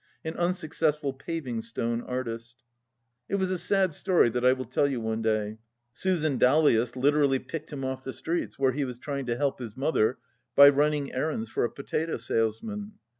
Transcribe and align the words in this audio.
An 0.25 0.35
unsuccessful 0.35 1.13
paving 1.13 1.61
stone 1.61 2.01
artist. 2.01 2.55
It 3.29 3.35
was 3.35 3.51
a 3.51 3.59
sad 3.59 3.93
story 3.93 4.29
that 4.29 4.43
I 4.43 4.51
will 4.51 4.65
tell 4.65 4.87
you 4.87 4.99
one 4.99 5.21
day. 5.21 5.59
Susan 5.93 6.39
Dowlais 6.39 6.95
literally 6.95 7.37
picked 7.37 7.71
him 7.71 7.85
off 7.85 8.03
the 8.03 8.11
streets, 8.11 8.57
where 8.57 8.71
he 8.71 8.83
was 8.83 8.97
trying 8.97 9.27
to 9.27 9.37
help 9.37 9.59
his 9.59 9.77
mother 9.77 10.17
by 10.55 10.69
running 10.69 11.13
errands 11.13 11.51
for 11.51 11.63
a 11.63 11.69
potato 11.69 12.17
salesman. 12.17 12.93